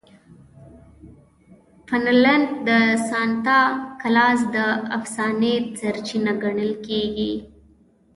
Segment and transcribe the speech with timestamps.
[1.87, 2.69] فنلنډ د
[3.07, 3.59] سانتا
[4.01, 4.57] کلاز د
[4.97, 7.33] افسانې سرچینه ګڼل کیږي.